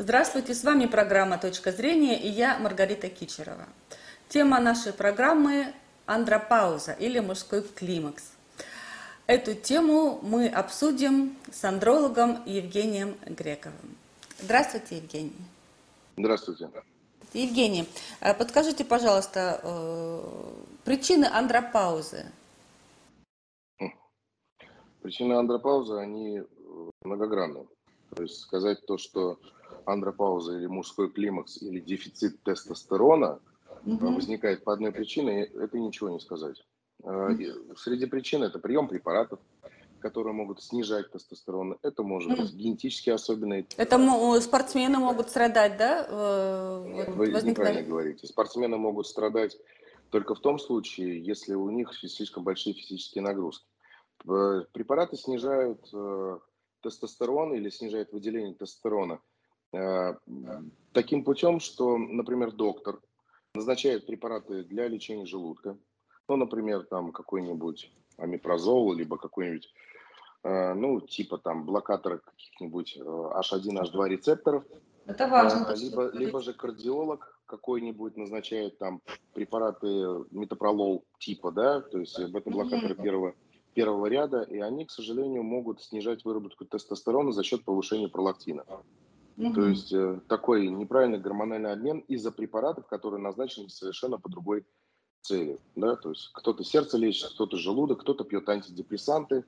[0.00, 3.66] Здравствуйте, с вами программа «Точка зрения» и я Маргарита Кичерова.
[4.28, 5.74] Тема нашей программы–
[6.06, 8.30] андропауза или мужской климакс.
[9.26, 13.96] Эту тему мы обсудим с андрологом Евгением Грековым.
[14.40, 15.34] Здравствуйте, Евгений.
[16.16, 16.70] Здравствуйте.
[17.32, 17.88] Евгений,
[18.20, 20.52] э, подскажите, пожалуйста, э,
[20.84, 22.26] причины андропаузы?
[25.02, 26.44] Причины андропаузы, они
[27.02, 27.66] многогранны.
[28.14, 29.40] То есть сказать то, что
[29.88, 33.40] андропауза или мужской климакс или дефицит тестостерона
[33.84, 34.12] угу.
[34.12, 36.62] возникает по одной причине, это ничего не сказать.
[37.00, 37.76] Угу.
[37.76, 39.40] Среди причин это прием препаратов,
[40.00, 41.78] которые могут снижать тестостерон.
[41.82, 43.66] Это может быть генетически особенные.
[43.76, 46.02] Это спортсмены могут страдать, да?
[46.86, 47.50] Нет, вы возникновение?
[47.50, 48.26] неправильно говорите.
[48.26, 49.56] Спортсмены могут страдать
[50.10, 53.66] только в том случае, если у них слишком большие физические нагрузки.
[54.24, 56.38] Препараты снижают э,
[56.82, 59.37] тестостерон или снижают выделение тестостерона Э,
[60.92, 63.00] таким путем, что, например, доктор
[63.54, 65.76] назначает препараты для лечения желудка,
[66.28, 69.72] ну, например, там какой-нибудь амипрозол, либо какой-нибудь,
[70.44, 74.64] э, ну, типа там блокатора каких-нибудь H1, э, H2 рецепторов.
[75.06, 75.74] Это важно.
[75.74, 79.00] Либо, либо же кардиолог какой-нибудь назначает там
[79.32, 79.86] препараты
[80.30, 83.34] метапролол типа, да, то есть бета-блокаторы первого,
[83.72, 88.64] первого ряда, и они, к сожалению, могут снижать выработку тестостерона за счет повышения пролактина.
[89.38, 89.54] Угу.
[89.54, 94.66] То есть э, такой неправильный гормональный обмен из-за препаратов, которые назначены совершенно по другой
[95.22, 95.60] цели.
[95.76, 95.94] Да?
[95.94, 99.44] То есть кто-то сердце лечит, кто-то желудок, кто-то пьет антидепрессанты,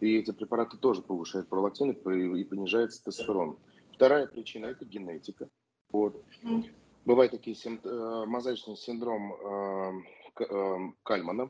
[0.00, 3.58] и эти препараты тоже повышают пролактин и понижается тестостерон.
[3.92, 5.48] Вторая причина– это генетика.
[5.92, 6.20] Вот.
[6.42, 6.64] Угу.
[7.04, 7.80] Бывает такие сим...
[7.84, 11.48] Э, мозаичный синдром э, э, Кальмана,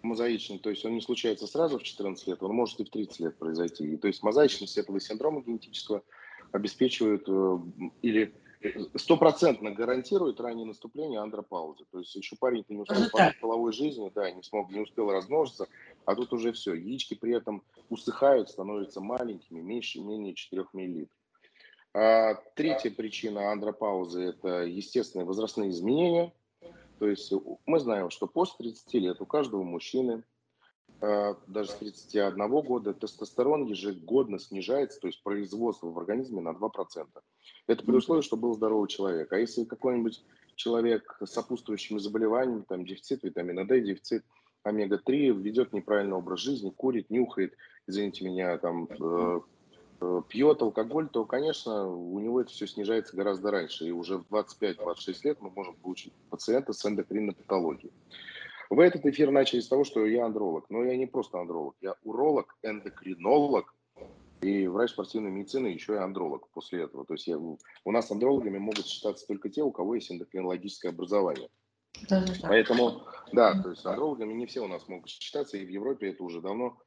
[0.00, 3.20] мозаичный, то есть он не случается сразу в 14 лет, он может и в 30
[3.20, 3.84] лет произойти.
[3.84, 6.02] И, то есть мозаичность этого синдрома генетического–
[6.52, 7.58] обеспечивают э,
[8.02, 8.34] или
[8.96, 11.84] стопроцентно гарантирует раннее наступление андропаузы.
[11.90, 15.68] То есть еще парень-то не успел пожить половой жизни, да, не смог, не успел размножиться,
[16.04, 16.74] а тут уже все.
[16.74, 21.08] Яички при этом усыхают, становятся маленькими, меньше, менее 4 мл.
[21.94, 26.32] А, третья причина андропаузы– это естественные возрастные изменения.
[26.98, 27.32] То есть
[27.64, 30.24] мы знаем, что после 30 лет у каждого мужчины
[31.00, 37.06] даже с 31 года тестостерон ежегодно снижается, то есть производство в организме на 2%.
[37.68, 39.32] Это при условии, что был здоровый человек.
[39.32, 40.24] А если какой-нибудь
[40.56, 44.24] человек с сопутствующими заболеваниями, там дефицит витамина D, дефицит
[44.64, 47.54] омега-3, ведет неправильный образ жизни, курит, нюхает,
[47.86, 49.40] извините меня, там э,
[50.00, 53.86] э, пьет алкоголь, то, конечно, у него это все снижается гораздо раньше.
[53.86, 57.92] И уже в 25-26 лет мы можем получить пациента с эндокринной патологией.
[58.70, 60.66] Вы этот эфир начали с того, что я андролог.
[60.68, 63.74] Но я не просто андролог, я уролог, эндокринолог
[64.40, 67.04] и врач спортивной медицины, еще и андролог после этого.
[67.04, 71.48] То есть я, у нас андрологами могут считаться только те, у кого есть эндокринологическое образование.
[72.08, 72.32] Да, да.
[72.42, 73.02] Поэтому,
[73.32, 76.40] да, то есть андрологами не все у нас могут считаться, и в Европе это уже
[76.40, 76.78] давно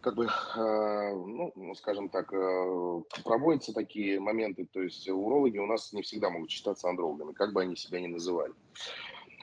[0.00, 5.92] как бы, э, ну, скажем так, э, проводятся такие моменты, то есть урологи у нас
[5.92, 8.52] не всегда могут считаться андрологами, как бы они себя ни называли.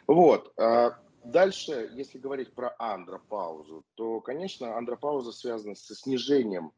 [0.05, 0.51] Вот.
[0.57, 0.99] А
[1.31, 6.71] Дальше, если говорить про андропаузу, то, конечно, андропауза связана со снижением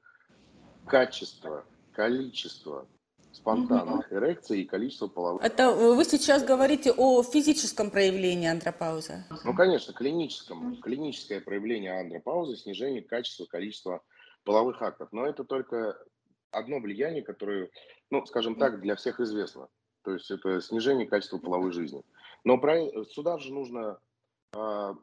[0.86, 1.64] качества,
[1.94, 2.86] количества
[3.32, 5.42] спонтанных эрекций и количества половых.
[5.42, 9.24] Это вы сейчас говорите о физическом проявлении андропаузы?
[9.46, 10.82] Ну, конечно, клиническом.
[10.82, 14.02] Клиническое проявление андропаузы– снижение качества, количества
[14.44, 15.10] половых актов.
[15.14, 15.98] Но это только
[16.52, 17.70] одно влияние, которое,
[18.10, 19.70] ну, скажем так, для всех известно.
[20.04, 22.04] То есть это снижение качества половой жизни.
[22.44, 23.98] Но про, сюда же нужно
[24.54, 24.96] а,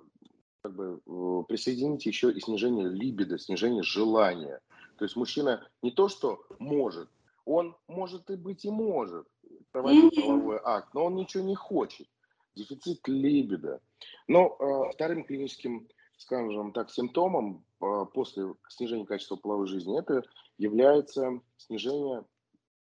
[0.63, 4.61] как бы, присоединить еще и снижение либидо, снижение желания.
[4.99, 7.09] То есть мужчина не то, что может,
[7.45, 9.27] он может и быть и может
[9.71, 12.09] проводить половой акт, но он ничего не хочет.
[12.55, 13.81] Дефицит либидо.
[14.27, 20.25] Но э, вторым клиническим, скажем так, симптомом э, после снижения качества половой жизни это
[20.59, 22.25] является снижение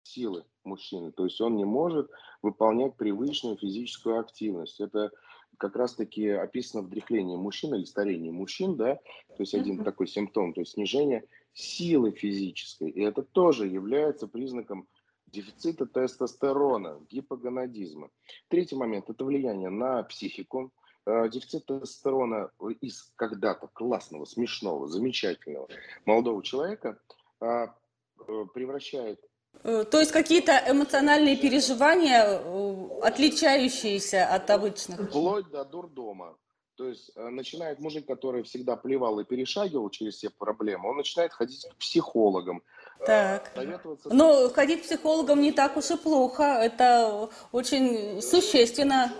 [0.03, 1.11] силы мужчины.
[1.11, 2.09] То есть он не может
[2.41, 4.79] выполнять привычную физическую активность.
[4.79, 5.11] Это
[5.57, 9.83] как раз-таки описано вдряхление мужчин или старение мужчин, да, то есть один uh-huh.
[9.83, 14.88] такой симптом, то есть снижение силы физической, и это тоже является признаком
[15.27, 18.09] дефицита тестостерона, гипогонадизма.
[18.50, 20.71] Третий момент– это влияние на психику.
[21.06, 22.51] Э, дефицит тестостерона
[22.81, 25.68] из когда-то классного, смешного, замечательного
[26.06, 27.00] молодого человека
[27.39, 29.19] э, э, превращает
[29.63, 35.09] то есть какие-то эмоциональные переживания, э, отличающиеся от обычных?
[35.09, 36.36] Вплоть до дурдома.
[36.77, 41.31] То есть э, начинает мужик, который всегда плевал и перешагивал через все проблемы, он начинает
[41.31, 42.63] ходить к психологам,
[43.06, 43.51] Так.
[43.53, 44.09] Советоваться...
[44.12, 46.44] Но ходить к психологам не так уж и плохо.
[46.44, 49.13] Это очень существенно.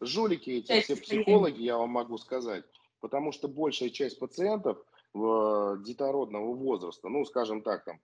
[0.00, 2.64] Жулики эти все психологи, я вам могу сказать.
[3.00, 4.78] Потому что большая часть пациентов
[5.12, 8.00] в детородного возраста, ну, скажем так, там,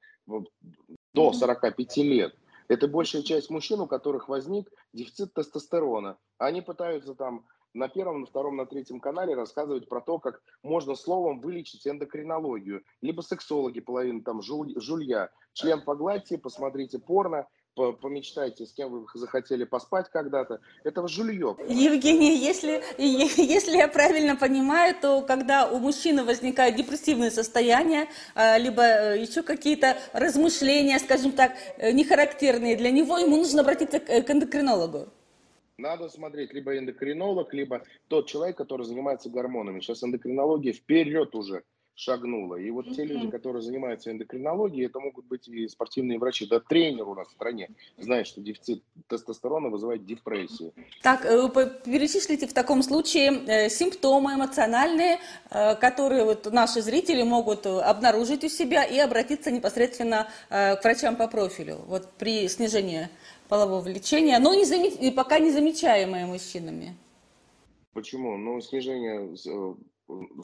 [1.16, 2.36] до 45 лет,
[2.68, 6.18] это большая часть мужчин, у которых возник дефицит тестостерона.
[6.36, 10.94] Они пытаются там на первом, на втором, на третьем канале рассказывать про то, как можно
[10.94, 12.82] словом вылечить эндокринологию.
[13.00, 15.30] Либо сексологи, половина там жуль, жулья.
[15.54, 17.46] Член погладьте, посмотрите порно,
[17.76, 20.61] помечтайте, с кем вы захотели поспать когда-то.
[20.84, 21.56] Это жулье.
[21.69, 28.82] Евгений, если, если я правильно понимаю, то когда у мужчины возникает депрессивное состояние, а, либо
[28.82, 35.08] э, еще какие-то размышления, скажем так, э, нехарактерные для него, ему нужно обратиться к эндокринологу.
[35.79, 39.81] Надо смотреть либо эндокринолог, либо тот человек, который занимается гормонами.
[39.81, 41.64] Сейчас эндокринология вперед уже
[41.96, 42.56] шагнула.
[42.56, 42.94] И вот mm-hmm.
[42.94, 46.46] те люди, которые занимаются эндокринологией, это могут быть и спортивные врачи.
[46.46, 50.72] Да тренер у нас в стране знает, что дефицит тестостерона вызывает депрессию.
[51.02, 51.48] Так, э,
[51.84, 55.19] перечислите в таком случае э, симптомы эмоциональные,
[55.50, 61.28] э, которые вот наши зрители могут обнаружить у себя и обратиться непосредственно к врачам по
[61.28, 63.08] профилю вот при снижении
[63.48, 64.82] полового влечения, но не зам...
[65.14, 66.94] пока не замечаемые мужчинами.
[67.94, 68.37] Почему?
[68.37, 69.34] Ну, снижение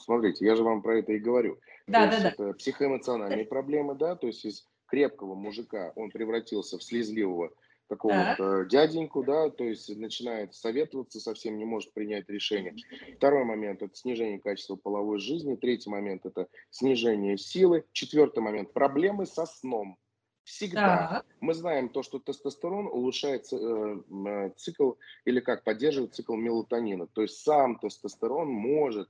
[0.01, 1.59] смотрите, я же вам про это и говорю.
[1.87, 2.29] Да, То да, да.
[2.31, 7.53] Это психоэмоциональные проблемы, да, то есть из крепкого мужика он превратился в слезливого
[7.89, 12.75] какого-то дяденьку, да, то есть начинает советоваться, совсем не может принять решение.
[13.17, 15.57] Второй момент– это снижение качества половой жизни.
[15.57, 17.85] Третий момент– это снижение силы.
[17.93, 19.99] Четвертый момент– проблемы со сном.
[20.45, 21.09] Всегда.
[21.09, 21.27] Так.
[21.41, 24.93] Мы знаем то, что тестостерон улучшает э, э, цикл
[25.25, 27.07] или как поддерживает цикл мелатонина.
[27.07, 29.09] То есть сам тестостерон может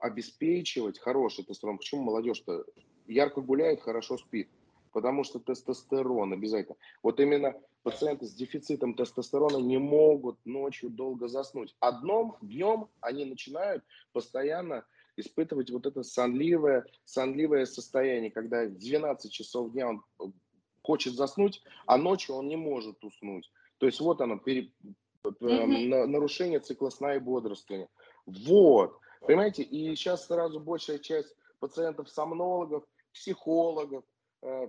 [0.00, 1.78] обеспечивать хороший тестостерон.
[1.78, 2.64] Почему молодежь-то
[3.06, 4.48] ярко гуляет, хорошо спит?
[4.92, 6.76] Потому что тестостерон обязательно.
[7.02, 11.74] Вот именно пациенты с дефицитом тестостерона не могут ночью долго заснуть.
[11.80, 14.84] Днем, днем они начинают постоянно
[15.16, 20.24] испытывать вот это сонливое, сонливое состояние, когда 12 часов дня он э,
[20.82, 23.50] хочет заснуть, а ночью он не может уснуть.
[23.78, 24.70] То есть вот оно, пере,
[25.24, 26.06] mm-hmm.
[26.06, 27.88] нарушение цикла сна и бодрствования.
[28.26, 28.98] Вот.
[29.26, 34.04] Понимаете, и сейчас сразу большая часть пациентов сомнологов, психологов,
[34.42, 34.68] э,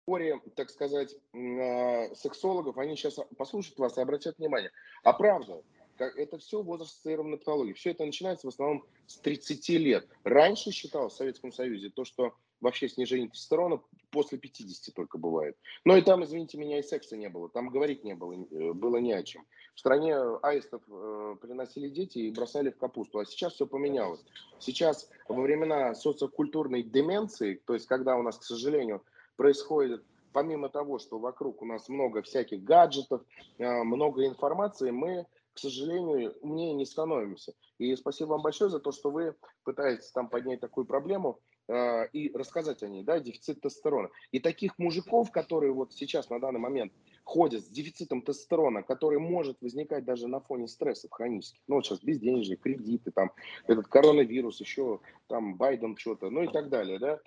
[0.00, 4.70] вскоре, так сказать, э, сексологов, они сейчас послушают вас и обратят внимание.
[5.02, 5.62] А правда,
[5.98, 7.72] это все возраст ассоциированной патологии.
[7.72, 10.08] Все это начинается в основном с 30 лет.
[10.24, 13.80] Раньше считалось в Советском Союзе то, что вообще снижение тестостерона
[14.10, 15.56] после 50 только бывает.
[15.84, 17.48] Но и там, извините меня, и секса не было.
[17.48, 19.46] Там говорить не было, э, было не о чем.
[19.74, 23.18] В стране аистов э, приносили дети и бросали в капусту.
[23.18, 24.24] А сейчас все поменялось.
[24.58, 29.04] Сейчас во времена социокультурной деменции, то есть когда у нас, к сожалению,
[29.36, 30.02] происходит
[30.32, 33.22] помимо того, что вокруг у нас много всяких гаджетов,
[33.58, 37.54] э, много информации, мы к сожалению, умнее не становимся.
[37.78, 41.38] И спасибо вам большое за то, что вы пытаетесь там поднять такую проблему.
[41.66, 44.10] Э, и рассказать о ней, да, дефицит тестостерона.
[44.32, 49.62] И таких мужиков, которые вот сейчас на данный момент ходят с дефицитом тестостерона, который может
[49.62, 53.32] возникать даже на фоне стрессов хронических, ну вот сейчас безденежье, кредиты, там
[53.66, 57.18] этот коронавирус, еще там Байден что-то, ну и так далее, да,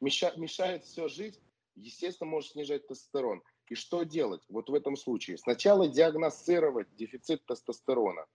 [0.00, 1.40] мешает, мешает все жить,
[1.74, 3.42] естественно, может снижать тестостерон.
[3.68, 5.38] И что делать вот в этом случае?
[5.38, 8.26] Сначала диагностировать дефицит тестостерона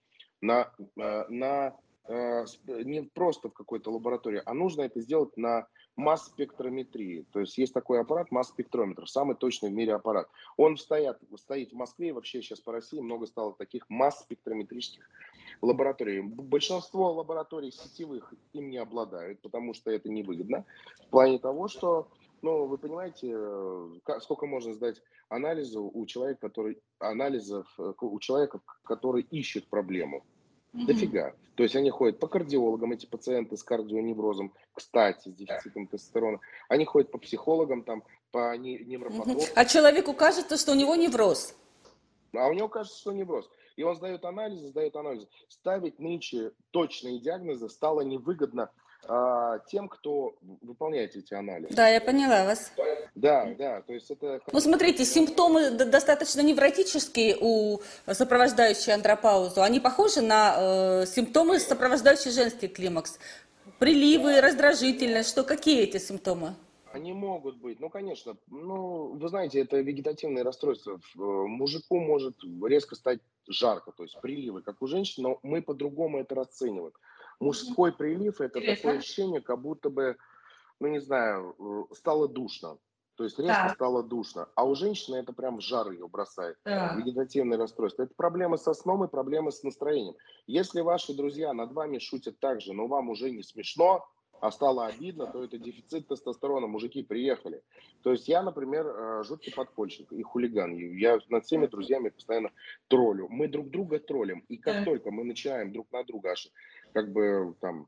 [0.41, 1.77] на, э, на
[2.07, 7.25] не просто в какой-то лаборатории, а нужно это сделать на масс-спектрометрии.
[7.31, 10.29] То есть есть такой аппарат, масс-спектрометр, самый точный в мире аппарат.
[10.57, 15.07] Он стоит, стоит в Москве, и вообще сейчас по России много стало таких масс-спектрометрических
[15.61, 16.21] лабораторий.
[16.21, 20.65] Большинство лабораторий сетевых им не обладают, потому что это невыгодно.
[21.07, 22.07] В плане того, что,
[22.41, 23.89] ну, вы понимаете, э,
[24.21, 30.23] сколько можно сдать анализу у человека, который, анализов э, у человека, который ищет проблему.
[30.73, 30.85] Mm-hmm.
[30.85, 31.33] Дофига.
[31.55, 36.39] То есть они ходят по кардиологам, эти пациенты с кардионеврозом, кстати, с дефицитом тестостерона.
[36.69, 39.37] Они ходят по психологам, там, по невропатологам.
[39.37, 39.53] Mm-hmm.
[39.55, 41.55] А человеку кажется, что у него невроз.
[42.33, 43.49] А у него кажется, что невроз.
[43.75, 45.27] И он сдает анализы, сдает анализы.
[45.49, 48.69] Ставить нынче точные диагнозы стало невыгодно
[49.67, 51.73] тем, кто выполняет эти анализы.
[51.73, 52.71] Да, я поняла вас.
[53.15, 54.39] Да, да, то есть это...
[54.51, 59.61] Ну, смотрите, симптомы достаточно невротические у сопровождающей андропаузу.
[59.61, 60.55] Они похожи на
[61.01, 63.19] э, симптомы, сопровождающие женский климакс.
[63.79, 66.55] Приливы, раздражительность, что какие эти симптомы?
[66.93, 70.99] Они могут быть, ну, конечно, ну, вы знаете, это вегетативное расстройство.
[71.15, 76.19] Э, мужику может резко стать жарко, то есть приливы, как у женщин, но мы по-другому
[76.19, 76.93] это расцениваем.
[77.41, 78.83] Мужской прилив– это Интересно.
[78.83, 80.17] такое ощущение, как будто бы
[80.81, 81.55] ну не знаю,
[81.91, 82.77] э, стало душно.
[83.15, 83.75] То есть резко так.
[83.75, 84.49] стало душно.
[84.55, 86.57] А у женщины это прям в жар ее бросает.
[86.65, 86.95] Да.
[86.95, 88.03] Вегетативное расстройство.
[88.03, 90.15] Это проблемы со сном и проблемы с настроением.
[90.47, 94.03] Если ваши друзья над вами шутят так же, но вам уже не смешно,
[94.39, 96.65] а стало обидно, то это дефицит тестостерона.
[96.65, 97.61] Мужики приехали.
[98.01, 100.73] То есть я, например, э, жуткий подпольщик и хулиган.
[100.73, 102.49] Я над всеми друзьями постоянно
[102.87, 103.27] троллю.
[103.29, 104.43] Мы друг друга троллим.
[104.47, 104.85] И как да.
[104.85, 106.31] только мы начинаем друг на друга
[106.93, 107.87] как бы там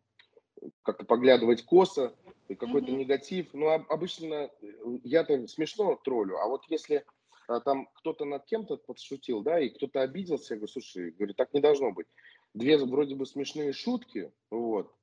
[0.83, 2.13] как-то поглядывать косо,
[2.47, 2.97] и какой-то mm-hmm.
[2.97, 3.47] негатив.
[3.53, 4.67] Ну, обычно э,
[5.03, 7.05] я-то смешно троллю, а вот если
[7.47, 11.53] а, там кто-то над кем-то подшутил, да, и кто-то обиделся, я говорю, слушай, говорю, так
[11.53, 12.07] не должно быть.
[12.53, 14.93] Две вроде бы смешные шутки, вот,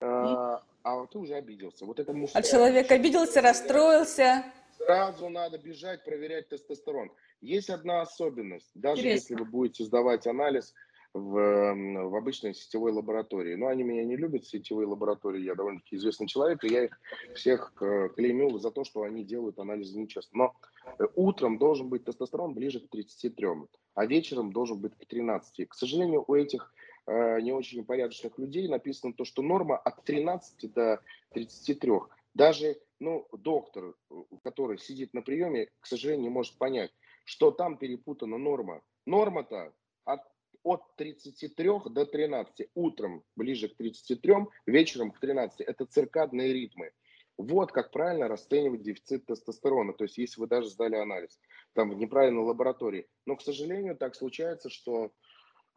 [0.00, 1.84] а, а ты уже обиделся.
[1.84, 2.42] Вот это мужская...
[2.42, 4.44] А человек обиделся, расстроился.
[4.76, 7.10] Сразу надо бежать, проверять тестостерон.
[7.40, 8.70] Есть одна особенность.
[8.74, 9.16] Даже Интересно.
[9.16, 10.74] если вы будете сдавать анализ,
[11.16, 11.74] в,
[12.08, 13.54] в обычной сетевой лаборатории.
[13.54, 15.42] Но они меня не любят, сетевые лаборатории.
[15.42, 17.00] Я довольно-таки известный человек, и я их
[17.34, 20.38] всех э, клеймил за то, что они делают анализы нечестно.
[20.38, 20.54] Но
[20.98, 23.46] э, утром должен быть тестостерон ближе к 33,
[23.94, 25.68] а вечером должен быть к 13.
[25.68, 26.72] К сожалению, у этих
[27.06, 31.00] э, не очень порядочных людей написано то, что норма от 13 до
[31.32, 31.92] 33.
[32.34, 33.94] Даже ну, доктор,
[34.42, 36.92] который сидит на приеме, к сожалению, не может понять,
[37.24, 38.82] что там перепутана норма.
[39.06, 39.72] Норма-то
[40.04, 40.20] от
[40.66, 44.34] от 33 до 13, утром ближе к 33,
[44.66, 45.60] вечером к 13.
[45.60, 46.90] Это циркадные ритмы.
[47.38, 49.92] Вот как правильно расценивать дефицит тестостерона.
[49.92, 51.38] То есть, если вы даже сдали анализ
[51.74, 53.06] там в неправильной лаборатории.
[53.26, 55.12] Но, к сожалению, так случается, что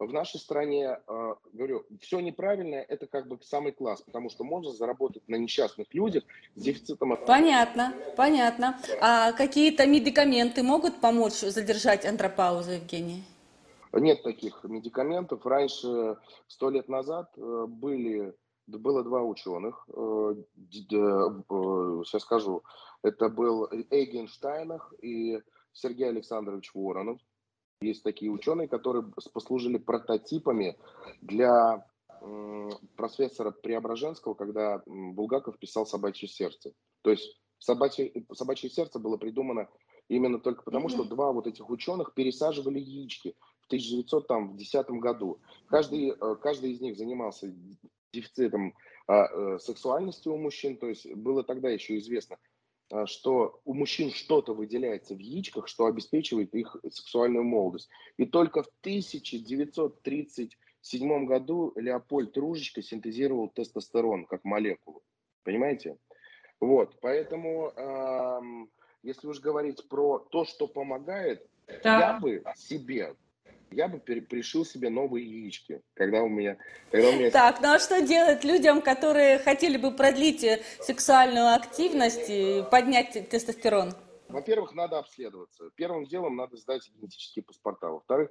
[0.00, 4.72] в нашей стране, э, говорю, все неправильное, это как бы самый класс, потому что можно
[4.72, 6.24] заработать на несчастных людях
[6.56, 7.16] с дефицитом.
[7.26, 8.80] Понятно, понятно.
[9.00, 13.22] А какие-то медикаменты могут помочь задержать андропаузу, Евгений?
[13.92, 15.44] Нет таких медикаментов.
[15.44, 16.16] Раньше,
[16.46, 18.34] сто лет назад, э, были,
[18.66, 19.88] было два ученых.
[19.88, 20.34] Э,
[20.70, 22.62] сейчас скажу.
[23.02, 25.40] Это был Эйген Штайнах и
[25.72, 27.18] Сергей Александрович Воронов.
[27.80, 30.76] Есть такие ученые, которые послужили прототипами
[31.22, 31.86] для
[32.96, 36.74] профессора Преображенского, когда Булгаков писал «Собачье сердце».
[37.00, 39.68] То есть собачье, собачье сердце было придумано
[40.08, 43.36] именно только потому, что два вот этих ученых пересаживали яички
[43.70, 45.38] 1910 году.
[45.68, 47.54] Каждый, э, каждый из них занимался
[48.12, 48.74] дефицитом
[49.06, 52.36] а, э, сексуальности у мужчин, то есть было тогда еще известно,
[52.90, 57.88] а, что у мужчин что-то выделяется в яичках, что обеспечивает их сексуальную молодость.
[58.16, 65.04] И только в 1937 году Леопольд Ружечка синтезировал тестостерон как молекулу.
[65.44, 65.96] Понимаете?
[66.60, 68.40] Вот, поэтому, э,
[69.02, 71.48] если уж говорить про то, что помогает,
[71.82, 72.00] да.
[72.00, 73.16] я бы себе
[73.70, 76.56] я бы пришил себе новые яички, когда у меня...
[76.90, 77.30] Когда у меня...
[77.30, 83.28] Так, ну а что делать людям, которые хотели бы продлить э, сексуальную активность и поднять
[83.28, 83.94] тестостерон?
[84.28, 85.70] Во-первых, надо обследоваться.
[85.74, 87.88] Первым делом надо сдать генетические паспорта.
[87.88, 88.30] Во-вторых,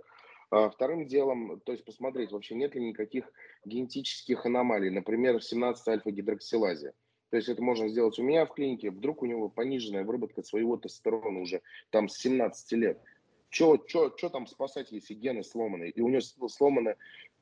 [0.51, 3.25] а, Вторым делом, то есть посмотреть, вообще нет ли никаких
[3.65, 6.93] генетических аномалий, например, 17 альфа-гидроксилазия.
[7.29, 10.77] То есть это можно сделать у меня в клинике, вдруг у него пониженная выработка своего
[10.77, 12.99] тестостерона уже там с 17 лет.
[13.49, 13.77] Что
[14.31, 15.89] там спасать, если гены сломаны?
[15.89, 16.95] И у него сломана,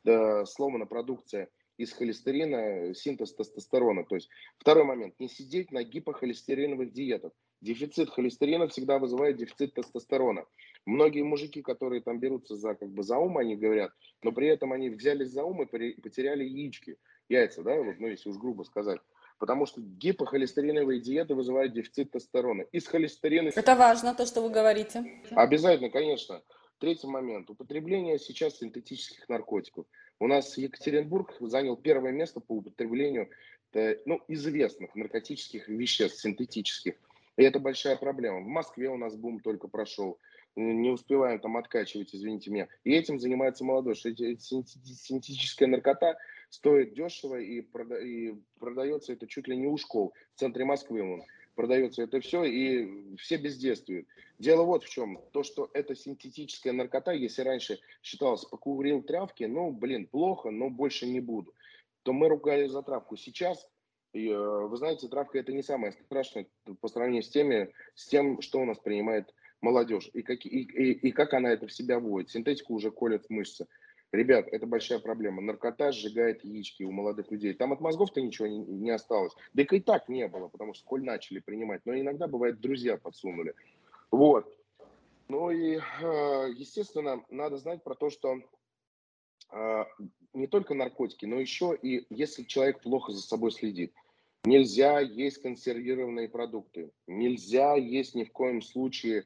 [0.05, 4.03] э, сломана продукция из холестерина, синтез тестостерона.
[4.03, 5.19] То есть второй момент.
[5.19, 7.33] Не сидеть на гипохолестериновых диетах.
[7.61, 10.45] Дефицит холестерина всегда вызывает дефицит тестостерона.
[10.85, 14.73] Многие мужики, которые там берутся за, как бы, за ум, они говорят, но при этом
[14.73, 16.97] они взялись за ум и потеряли яички,
[17.29, 19.01] яйца, да, вот, ну, если уж грубо сказать
[19.37, 22.63] потому что гипохолестериновые диеты вызывают дефицит тестостерона.
[22.71, 23.49] Из холестерина...
[23.55, 25.21] Это важно, то, что вы говорите.
[25.31, 26.41] Обязательно, конечно.
[26.79, 27.49] Третий момент.
[27.49, 29.85] Употребление сейчас синтетических наркотиков.
[30.19, 33.29] У нас Екатеринбург занял первое место по употреблению
[33.73, 36.95] э, ну, известных наркотических веществ, синтетических.
[37.37, 38.41] И это большая проблема.
[38.41, 40.19] В Москве у нас бум только прошел.
[40.57, 42.67] Не успеваем там откачивать, извините меня.
[42.83, 44.01] И этим занимается молодежь.
[44.01, 46.17] Синтетическая наркота
[46.49, 51.03] стоит дешево и, прода и продается это чуть ли не у школ в центре Москвы.
[51.03, 51.23] Он
[51.53, 54.07] продается это все, и все бездействуют.
[54.39, 55.21] Дело вот в чем.
[55.31, 61.05] То, что это синтетическая наркота, если раньше считалось, покурил травки, ну, блин, плохо, но больше
[61.05, 61.53] не буду,
[62.01, 63.15] то мы ругали за травку.
[63.15, 63.69] Сейчас,
[64.13, 66.47] э, вы знаете, травка это не самое страшное
[66.81, 70.91] по сравнению с, теми, с тем, что у нас принимает молодежь, и как, и, и,
[70.91, 72.29] и как она это в себя вводит.
[72.29, 73.67] Синтетику уже колят в мышцы.
[74.13, 75.41] Ребят, это большая проблема.
[75.41, 77.53] Наркота сжигает яички у молодых людей.
[77.53, 79.33] Там от мозгов-то ничего не, не осталось.
[79.53, 81.81] Да и так не было, потому что коль начали принимать.
[81.85, 83.53] Но иногда, бывает, друзья подсунули.
[84.09, 84.53] Вот.
[85.27, 88.39] Ну и, э, естественно, надо знать про то, что
[89.51, 89.85] э,
[90.33, 93.93] не только наркотики, но еще и если человек плохо за собой следит.
[94.45, 96.91] Нельзя есть консервированные продукты.
[97.07, 99.25] Нельзя есть ни в коем случае,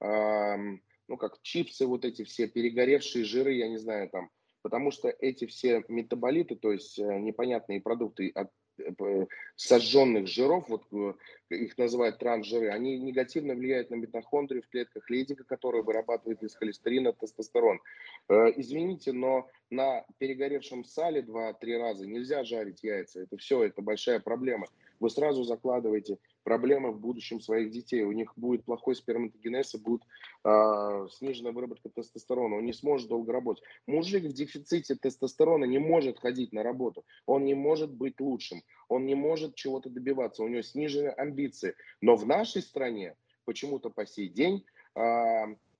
[0.00, 4.30] ну, как чипсы, вот эти все перегоревшие жиры, я не знаю, там,
[4.62, 9.26] потому что эти все метаболиты, то есть э, непонятные продукты от Э,
[9.56, 11.14] сожженных жиров, вот э,
[11.50, 17.12] их называют трансжиры, они негативно влияют на митохондрии в клетках лейдика, которые вырабатывают из холестерина
[17.12, 17.80] тестостерон.
[18.28, 23.20] Э, извините, но на перегоревшем сале 2-3 раза нельзя жарить яйца.
[23.20, 24.66] Это все, это большая проблема.
[25.00, 28.02] Вы сразу закладываете проблемы в будущем своих детей.
[28.02, 30.02] У них будет плохой сперматогенез и будет
[30.44, 32.56] э, сниженная выработка тестостерона.
[32.56, 33.64] Он не сможет долго работать.
[33.86, 37.04] Мужик в дефиците тестостерона не может ходить на работу.
[37.26, 38.62] Он не может быть лучшим.
[38.88, 40.42] Он не может чего-то добиваться.
[40.42, 41.74] У него снижены амбиции.
[42.00, 44.64] Но в нашей стране почему-то по сей день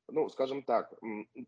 [0.09, 0.93] ну, скажем так,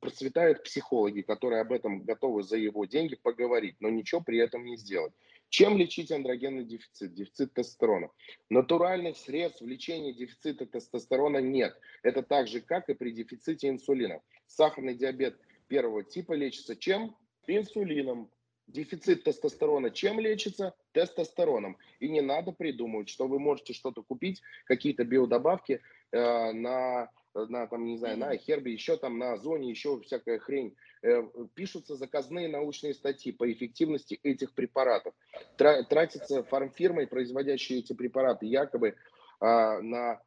[0.01, 4.77] процветают психологи, которые об этом готовы за его деньги поговорить, но ничего при этом не
[4.77, 5.13] сделать.
[5.49, 8.11] Чем лечить андрогенный дефицит, дефицит тестостерона?
[8.51, 11.79] Натуральных средств лечения дефицита тестостерона нет.
[12.03, 14.21] Это так же, как и при дефиците инсулина.
[14.47, 15.39] Сахарный диабет
[15.69, 17.17] первого типа лечится чем?
[17.47, 18.31] Инсулином.
[18.67, 20.75] Дефицит тестостерона чем лечится?
[20.99, 21.77] Тестостероном.
[22.01, 25.81] И не надо придумывать, что вы можете что-то купить, какие-то биодобавки
[26.13, 30.75] э, на на, там, не знаю, на Хербе, еще там на Озоне, еще всякая хрень.
[31.03, 31.23] Э,
[31.55, 35.15] пишутся заказные научные статьи по эффективности этих препаратов.
[35.57, 38.97] Тратятся фармфирмой, производящие эти препараты, якобы
[39.39, 40.21] а, на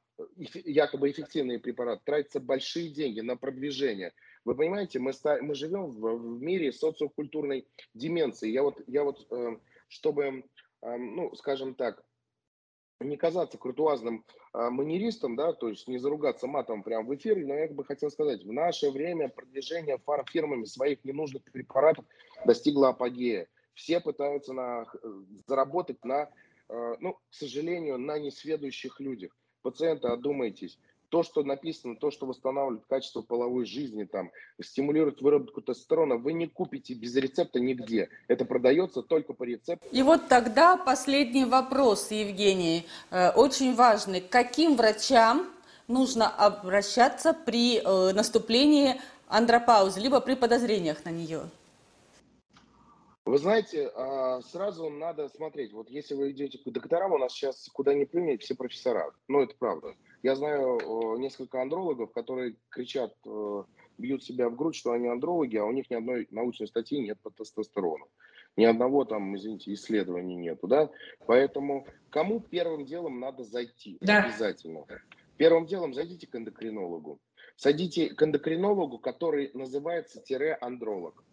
[0.53, 4.13] якобы эффективные препараты, тратятся большие деньги на продвижение.
[4.45, 5.11] Вы понимаете, мы,
[5.41, 8.49] мы живем в, в мире социокультурной деменции.
[8.49, 10.43] Я вот, я вот э, чтобы, э,
[10.81, 12.03] ну, скажем так,
[13.03, 17.55] не казаться крутуазным а, манеристом, да, то есть не заругаться матом прямо в эфире, но
[17.55, 22.05] я бы хотел сказать, в наше время продвижение фармфирмами своих ненужных препаратов
[22.45, 23.47] достигло апогея.
[23.73, 24.85] Все пытаются на,
[25.47, 26.29] заработать на,
[26.69, 29.35] а, ну, к сожалению, на несведущих людях.
[29.61, 30.79] Пациенты, одумайтесь
[31.11, 36.47] то, что написано, то, что восстанавливает качество половой жизни, там, стимулирует выработку тестостерона, вы не
[36.47, 38.09] купите без рецепта нигде.
[38.29, 39.85] Это продается только по рецепту.
[39.91, 44.21] И вот тогда последний вопрос, Евгений, э, очень важный.
[44.21, 45.47] К каким врачам
[45.89, 48.95] нужно обращаться при э, наступлении
[49.27, 51.41] андропаузы, либо при подозрениях на нее?
[53.25, 55.73] Вы знаете, а, сразу надо смотреть.
[55.73, 59.11] Вот если вы идете к докторам, у нас сейчас куда ни плюнь, все профессора.
[59.27, 59.93] Ну, это правда.
[60.23, 63.15] Я знаю несколько андрологов, которые кричат,
[63.97, 67.19] бьют себя в грудь, что они андрологи, а у них ни одной научной статьи нет
[67.21, 68.07] по тестостерону.
[68.57, 70.89] Ни одного там, извините, исследования нету, да?
[71.25, 73.97] Поэтому кому первым делом надо зайти?
[74.01, 74.23] Да.
[74.23, 74.85] Обязательно.
[75.37, 77.19] Первым делом зайдите к эндокринологу.
[77.55, 81.23] Садите к эндокринологу, который называется тире-андролог.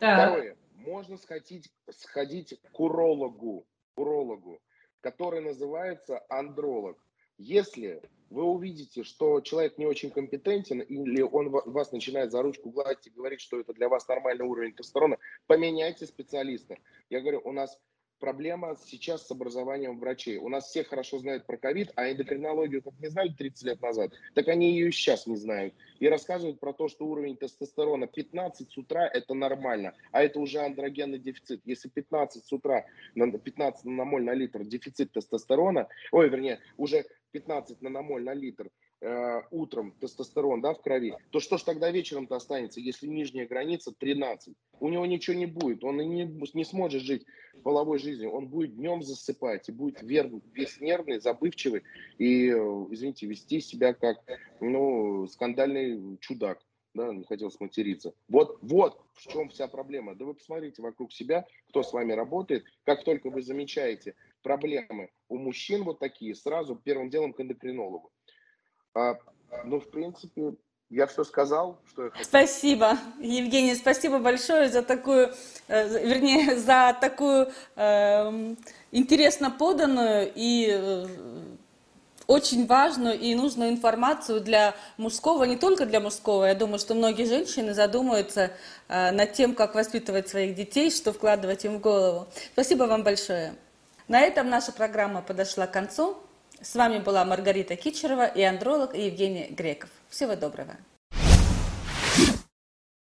[0.00, 0.28] Да.
[0.28, 0.56] Второе.
[0.76, 4.60] Можно сходить, сходить к урологу, урологу,
[5.00, 7.04] который называется андролог.
[7.38, 13.06] Если вы увидите, что человек не очень компетентен, или он вас начинает за ручку гладить
[13.06, 16.76] и говорить, что это для вас нормальный уровень тестостерона, поменяйте специалиста.
[17.10, 17.78] Я говорю, у нас
[18.18, 20.38] проблема сейчас с образованием врачей.
[20.38, 24.12] У нас все хорошо знают про ковид, а эндокринологию как не знали 30 лет назад,
[24.34, 25.74] так они ее и сейчас не знают.
[25.98, 30.60] И рассказывают про то, что уровень тестостерона 15 с утра– это нормально, а это уже
[30.60, 31.60] андрогенный дефицит.
[31.64, 38.24] Если 15 с утра, 15 наномоль на литр дефицит тестостерона, ой, вернее, уже 15 наномоль
[38.24, 43.06] на литр– э, утром тестостерон да, в крови, то что ж тогда вечером-то останется, если
[43.06, 44.54] нижняя граница 13?
[44.80, 47.24] У него ничего не будет, он не, не сможет жить
[47.62, 51.82] половой жизнью, он будет днем засыпать и будет вер, весь нервный, забывчивый
[52.18, 54.18] и, извините, вести себя как
[54.60, 56.60] ну, скандальный чудак.
[56.94, 58.14] Да, не хотел сматериться.
[58.28, 60.16] Вот, вот в чем вся проблема.
[60.16, 62.64] Да вы посмотрите вокруг себя, кто с вами работает.
[62.84, 68.10] Как только вы замечаете проблемы у мужчин вот такие, сразу первым делом к эндокринологу.
[68.94, 69.16] А,
[69.64, 70.54] ну, в принципе,
[70.90, 72.24] я все сказал, что я хотел.
[72.24, 75.32] Спасибо, Евгений, спасибо большое за такую,
[75.68, 78.54] э, вернее, за такую э,
[78.90, 81.06] интересно поданную и э,
[82.28, 86.44] очень важную и нужную информацию для мужского, не только для мужского.
[86.44, 88.52] Я думаю, что многие женщины задумаются
[88.88, 92.28] э, над тем, как воспитывать своих детей, что вкладывать им в голову.
[92.52, 93.54] Спасибо вам большое.
[94.08, 96.18] На этом наша программа подошла к концу.
[96.60, 99.90] С вами была Маргарита Кичерова и андролог Евгений Греков.
[100.08, 100.76] Всего доброго.